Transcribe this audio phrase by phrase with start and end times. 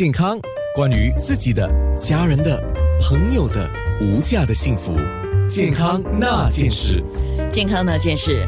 [0.00, 0.38] 健康，
[0.76, 2.56] 关于自己的、家人的、
[3.02, 3.68] 朋友的
[4.00, 4.94] 无价的幸福，
[5.48, 7.02] 健康那件事。
[7.50, 8.46] 健康那件事，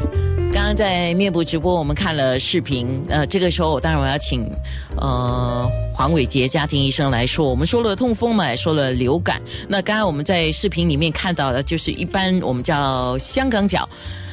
[0.53, 3.03] 刚刚在面部直播，我们看了视频。
[3.09, 4.49] 呃，这个时候当然我要请
[4.95, 7.49] 呃黄伟杰家庭医生来说。
[7.49, 9.41] 我们说了痛风嘛，说了流感。
[9.67, 13.89] 那刚刚我们在视频里面看到的，就是一般我们叫香港脚。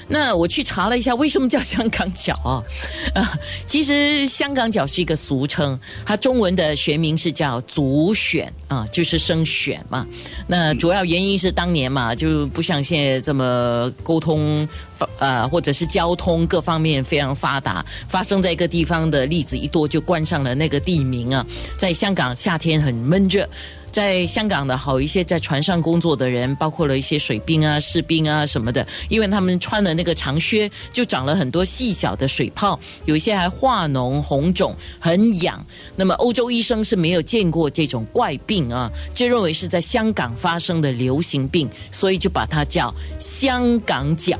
[0.08, 2.64] 那我去查了一下，为什么叫香港脚啊？
[3.14, 10.06] 啊，其实香港脚是一个俗称，它中文的学名是叫足癣啊，就是生癣嘛。
[10.46, 14.66] 那主要原因是当年嘛，就不像现在这么沟通，
[15.18, 21.46] 呃，或者是交通各方面非常发达，发生在一个地方的例子一多，就冠上了那个地名啊。
[21.76, 23.48] 在香港夏天很闷热。
[23.98, 35.66] 在香港的好一些，在船上工作的人，包括了一些水兵啊、士兵啊什么的，因为他们穿的那个长靴，就长了很多细小的水泡，有一些还化脓、红肿、很痒。
[35.96, 44.38] 那么欧洲医生是没有见过这种怪病啊，就认为是在香港发生的流行病，所以就把它叫香港脚。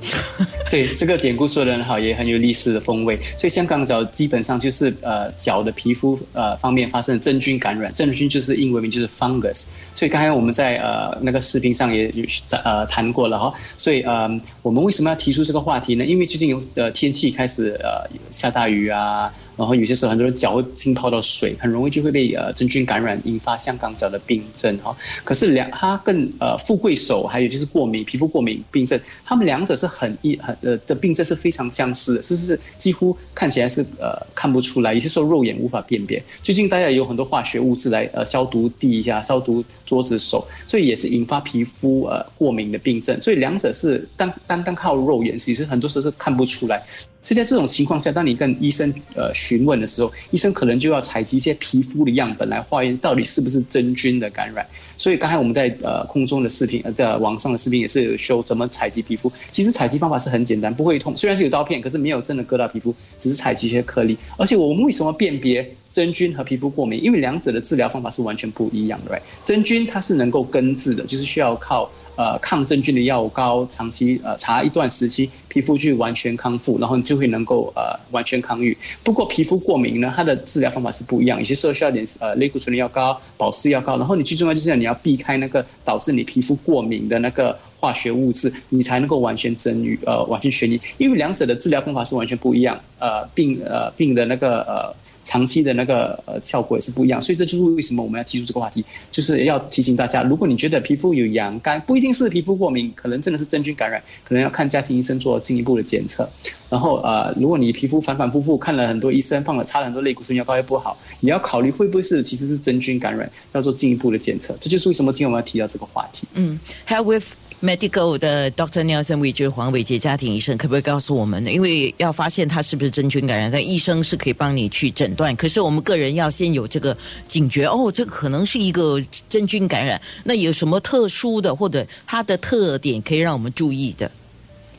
[0.70, 3.18] 对这个典故说的很好，也很有历史的风味。
[3.36, 9.68] 所以香港脚基本上就是呃脚的皮肤呃方面发生真菌感染，真菌就是英文名就是 fungus。
[9.94, 12.24] 所以刚才我们在呃那个视频上也有
[12.64, 13.52] 呃谈过了哈。
[13.76, 16.04] 所以呃我们为什么要提出这个话题呢？
[16.04, 19.32] 因为最近有呃天气开始呃下大雨啊。
[19.60, 24.96] 然后有些时候很多人脚会浸泡到水，很容易就会被呃真菌感染，引发香港脚的病症哈。
[25.22, 36.22] 可是两它跟呃富贵手还有就是过敏皮肤过敏病症，它们两者是很一很呃的病症是非常相似的，是不是几乎看起来是呃看不出来，有些时候肉眼无法辨别。
[36.42, 43.20] 最近大家有很多化学物质来呃消毒地一下，消毒桌子手，所以也是引发皮肤呃过敏的病症。
[43.20, 46.82] 所以两者是单单单靠肉眼，其实很多时候是看不出来。
[47.22, 54.66] 所以在这种情况下，当你跟医生呃询问的时候，医生可能就要采集一些皮肤的样本来化验，到底是不是真菌的感染。
[54.96, 59.30] 所以刚才我们在呃空中的视频呃，在网上的视频也是有怎么采集皮肤。
[59.52, 64.16] 其实采集方法是很简单，不会痛，虽然是有刀片，可是没有真的割到皮肤，只是采集一些颗粒。
[64.36, 67.02] 而且我们为什么辨别真菌和皮肤过敏？
[67.02, 69.20] 因为两者的治疗方法是完全不一样的。
[69.44, 71.90] 真菌它是能够根治的，就是需要靠。
[72.20, 78.76] 呃，抗真菌的药膏，长期呃擦一段时期，皮肤就完全康复，然后你就会能够呃完全抗愈。
[79.02, 90.78] 不过皮肤过敏呢，它的治疗方法是不一样，有些时候需要点呃类固醇的药膏、保湿药膏，然后你最重要就是你要避开那个导致你皮肤过敏的那个化学物质，你才能够完全治愈呃完全痊愈。
[90.98, 94.94] 因为两者的治疗方法是完全不一样，呃病呃病的那个呃。
[95.30, 106.28] 长期的那个呃效果也是不一样，所以这就是为什么我们要提出这个话题，就是要提醒大家，如果你觉得皮肤有痒干，不一定是皮肤过敏，可能真的是真菌感染，可能要看家庭医生做进一步的检测。
[106.68, 114.56] 然后呃，如果你皮肤反反复复看了很多医生，放了擦了很多类固醇药膏也不好，也要考虑会不会是其实是真菌感染，要做进一步的检测。
[114.60, 116.26] 这就是为什么今天我们要提到这个话题。
[116.34, 116.58] 嗯
[116.88, 117.49] ，Have with。
[117.62, 121.52] Medical 的 Doctor Nelson w e 就是黄伟杰家庭医生，可不可以告诉我们呢？
[121.52, 125.36] 因为要发现他是不是真菌感染，但医生是可以帮你去诊断。
[125.36, 126.96] 可是我们个人要先有这个
[127.28, 128.98] 警觉，哦，这个可能是一个
[129.28, 130.00] 真菌感染。
[130.24, 134.10] 那有什么特殊的或者它的特点可以让我们注意的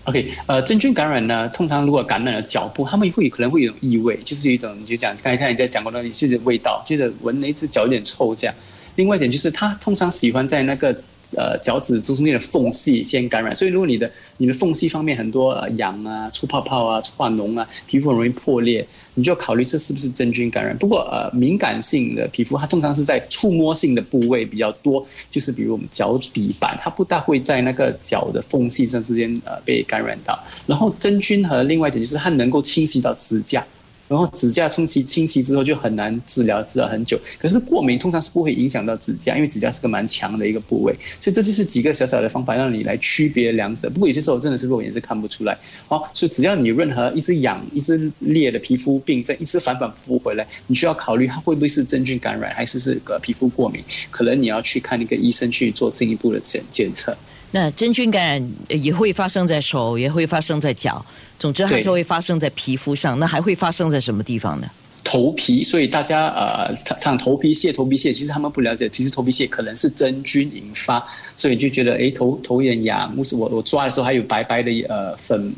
[0.05, 8.55] ？OK，呃，真菌感染呢，通常如果感染了脚部，他们会可能会有异味，就是一种你就讲刚才你在讲过的，就是味道，就是闻了一只脚有点臭这样。
[8.95, 10.99] 另外一点就是，他通常喜欢在那个。
[11.37, 20.77] 呃，脚趾中间的缝隙先感染，所以如果你的你的缝隙方面很多呃痒啊、出泡泡啊、化脓啊，皮肤很容易破裂，你就要考虑这是不是真菌感染。
[20.77, 30.37] 不过呃，敏感性的皮肤它通常是在触摸性的部位比较多，就是比如我们脚底板，它不大会在那个脚的缝隙上之间呃被感染到。
[30.67, 33.65] 然后真菌和另外一点就是它能够侵袭到指甲。
[34.11, 37.17] 然后指甲冲洗清洗之后就很难治疗，治疗很久。
[37.39, 43.89] 可是过敏通常是不会影响到指甲，因为指甲是个蛮强的一个部位，所以这就是几个小小的方法让你来区别两者。
[43.89, 45.57] 不过有些时候真的是肉眼是看不出来。
[45.88, 53.81] 好，所以只要你任何一只痒、一只裂的皮肤病症，一直反反复复回来，你需要考虑它会不会是真菌感染，还是是个皮肤过敏？
[54.09, 57.16] 可能你要去看一个医生去做进一步的检检测。
[57.53, 61.05] 那真菌感染也会发生在手，也会发生在脚，
[61.37, 63.19] 总之还是会发生在皮肤上。
[63.19, 64.67] 那还会发生在什么地方呢？
[65.03, 65.61] 头皮。
[65.61, 71.05] 所以大家呃，像头皮屑、头皮屑，其实他们不了解，其实头皮屑可能是真菌引发，
[71.35, 73.13] 所以就觉得哎，头头有点痒。
[73.17, 75.53] 我我我抓的时候还有白白的呃粉，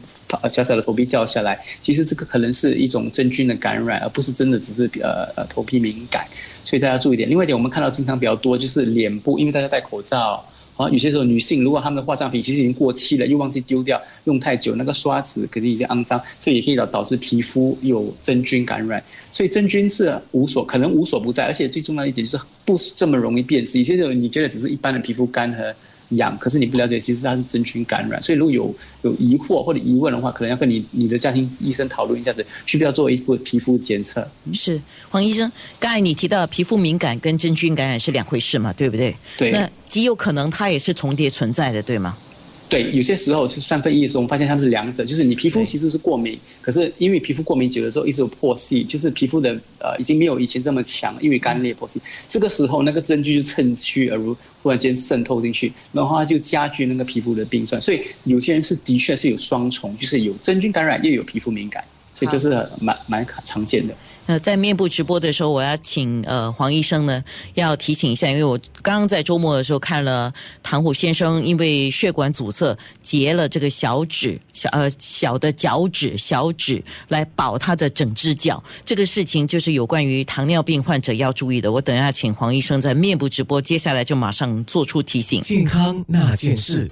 [0.49, 1.59] 小小的头皮掉下来。
[1.83, 6.25] 其实这个可能是一种真菌的感染，而不是真的只是呃呃头皮敏感。
[6.65, 7.29] 所以大家注意点。
[7.29, 10.43] 另外一点，我们看到经常比较多就是脸部，因为大家戴口罩。
[10.75, 19.03] 啊，有些时候女性如果她们的化妆品其实已经过期了，又忘记丢掉，用太久，那个刷子可是已经肮脏，所以也可以导导致皮肤有真菌感染。
[19.31, 23.77] 所以真菌是无所可能无所不在，而且最重要一点就是不是这么容易辨识。
[23.77, 25.73] 有些时候你觉得只是一般的皮肤干和。
[26.09, 34.27] 痒，可是你不了解，其实它是真菌感染，所以如果有有疑惑或者疑问的话，可能要跟你你的家庭医生讨论一下子，需不需要做一个皮肤检测？
[34.53, 39.15] 是黄医生，刚才你提到皮肤敏感跟真菌感染是两回事嘛，对不对？
[39.37, 39.51] 对。
[39.51, 42.17] 那极有可能它也是重叠存在的，对吗？
[42.73, 61.83] 对，有些时候就三分一的时候，我们发现它是两者，就是你皮肤其实是过敏，可是因为皮肤过敏久了之后一直有破隙，就是皮肤的呃已经没有以前这么强，因为干裂破隙，这个时候那个真菌就趁虚而入，忽然间渗透进去，然后它就加剧那个皮肤的病状，所以有些人是的确是有双重，就是有真菌感染又有皮肤敏感，
[62.13, 63.93] 所以这是蛮蛮常见的。
[64.25, 67.21] 呃，在面部直播的时候，我要请呃黄医生呢，
[67.55, 70.33] 要提醒一下，因为我刚刚在周末的时候看了
[70.63, 81.69] 唐虎先生因为血管阻塞截了这个小指小呃小的脚趾小指来保他的整只脚，这个事情就是有关于糖尿病患者要注意的。
[81.69, 85.41] 我等下请黄医生在面部直播，接下来就马上做出提醒。
[85.41, 86.89] 健康那件事。